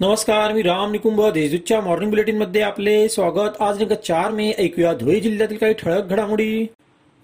[0.00, 3.60] नमस्कार मी राम निकुंभ देशदूतच्या मॉर्निंग बुलेटिनमध्ये आपले स्वागत.
[3.60, 6.66] आज दिनांक चार मे ऐकूया धुळे जिल्ह्यातील काही ठळक घडामोडी.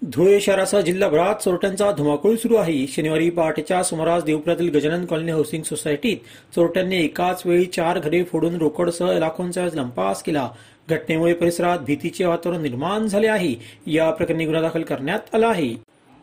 [0.01, 2.85] धुळे शहरासह जिल्हाभरात चोरट्यांचा धुमाकूळ सुरू आहे.
[2.87, 6.17] शनिवारी पहाटेच्या सुमारास देवपुरातील गजानन कॉलनी हाऊसिंग सोसायटीत
[6.55, 10.49] चोरट्यांनी एकाच वेळी चार घरे फोडून रोकडसह लाखोंचा लंपास केला.
[10.89, 13.55] घटनेमुळे परिसरात भीतीचे वातावरण निर्माण झाले आहे.
[13.87, 15.73] या प्रकरणी गुन्हा दाखल करण्यात आला आहे.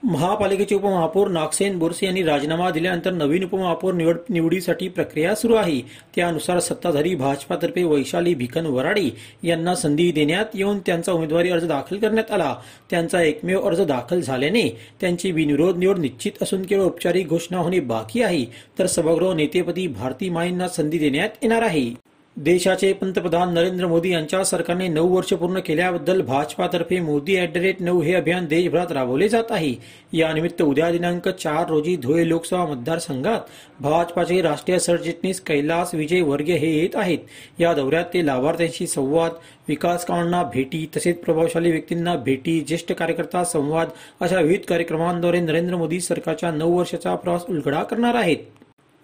[0.03, 5.81] महापालिकेचे उपमहापौर नागसेन बोरसे यांनी राजीनामा दिल्यानंतर नवीन उपमहापौर निवड निवडीसाठी प्रक्रिया सुरू आहे.
[6.17, 9.09] त्यानुसार सत्ताधारी भाजपातर्फे वैशाली भिकन वराडे
[9.45, 12.55] यांना संधी देण्यात येऊन त्यांचा उमेदवारी अर्ज दाखल करण्यात आला.
[12.91, 14.69] त्यांचा एकमेव अर्ज दाखल झाल्याने
[15.01, 18.45] त्यांची बिनविरोध निवड निश्चित असून केवळ औपचारिक घोषणा होणे बाकी आहे.
[18.79, 21.91] तर सभागृह नेतेपदी भारती माईंना संधी देण्यात येणार आहे.
[22.37, 27.81] देशाचे पंतप्रधान नरेंद्र मोदी यांच्या सरकारने नऊ वर्ष पूर्ण केल्याबद्दल भाजपातर्फे मोदी ॲट द रेट
[27.83, 29.75] नऊ हे अभियान देशभरात राबवले जात आहे.
[30.13, 33.41] यानिमित्त उद्या दिनांक चार रोजी धुळे लोकसभा मतदारसंघात
[33.81, 37.19] भाजपाचे राष्ट्रीय सरचिटणीस कैलास विजय वर्गे हे येत आहेत.
[37.59, 39.33] या दौऱ्यात ते लाभार्थ्यांशी संवाद
[39.69, 43.89] विकास कामांना भेटी तसेच प्रभावशाली व्यक्तींना भेटी ज्येष्ठ कार्यकर्ता संवाद
[44.21, 48.39] अशा विविध कार्यक्रमांद्वारे नरेंद्र मोदी सरकारच्या नऊ वर्षाचा प्रवास उलगडा करणार आहेत.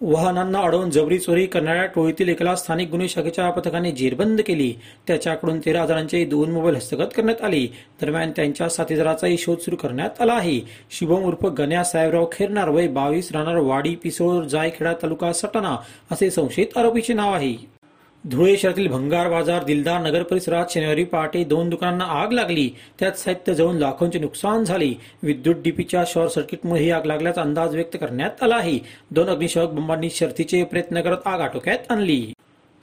[0.01, 4.73] वाहनांना अडवून जबरी चोरी करणाऱ्या टोळीतील एकाला स्थानिक गुन्हे शाखेच्या पथकाने जेरबंद केली.
[5.07, 7.65] त्याच्याकडून तेरा हजारांचे दोन मोबाईल हस्तगत करण्यात आले.
[8.01, 10.59] दरम्यान त्यांच्या साथीदाराचाही शोध सुरू करण्यात आला आहे.
[10.91, 15.75] शुभम उर्फ गण्या साहेबराव खेरणार वय बावीस राहणार वाडी पिसोळ जायखेडा तालुका सटाणा
[16.11, 17.76] असे संशयित आरोपीचे नाव आहे.
[18.23, 22.69] धुळे शहरातील भंगार बाजार दिलदार नगर परिसरात शनिवारी पहाटे दोन दुकानांना आग लागली.
[22.99, 24.93] त्यात साहित्य जळून लाखोंचे नुकसान झाले.
[25.23, 28.79] विद्युत डीपीच्या शॉर्ट सर्किटमुळे ही आग लागल्याचा अंदाज व्यक्त करण्यात आला आहे.
[29.11, 32.33] दोन अग्निशामक बंबांनी शर्थीचे प्रयत्न करत आग आटोक्यात आणली.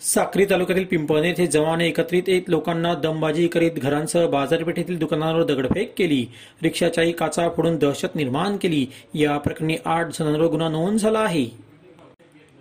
[0.01, 6.27] साक्री तालुक्यातील पिंपळणे येथे जवाने एकत्रित येत लोकांना दमबाजी करीत घरांसह बाजारपेठेतील दुकानांवर दगडफेक केली.
[6.63, 8.87] रिक्षाच्याही काचा फोडून दहशत निर्माण केली.
[9.15, 11.64] या प्रकरणी आठ जणांवर गुन्हा नोंद झाला आहे.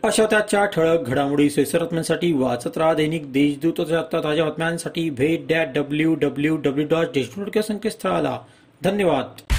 [0.03, 1.83] अशा त्याच्या ठळक घडामोडी सोयीसर
[2.33, 8.39] वाचत राहा दैनिक देशदूतच्या ताज्या बातम्यांसाठी भेट dot W W W dot Deshdoot संकेतस्थळाला.
[8.83, 9.52] धन्यवाद.